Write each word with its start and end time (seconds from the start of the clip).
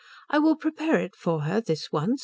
I 0.31 0.39
will 0.39 0.55
prepare 0.55 0.99
it 0.99 1.15
for 1.15 1.41
her 1.43 1.61
this 1.61 1.91
once. 1.91 2.19